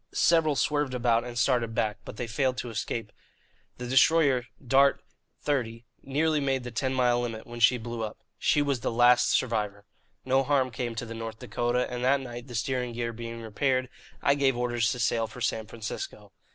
[0.15, 3.11] Several swerved about and started back, but they failed to escape.
[3.77, 5.03] The destroyer, Dart
[5.45, 8.17] XXX, nearly made the ten mile limit when she blew up.
[8.39, 9.85] She was the last survivor.
[10.25, 13.89] No harm came to the North Dakota, and that night, the steering gear being repaired,
[14.23, 16.31] I gave orders to sail for San Francisco."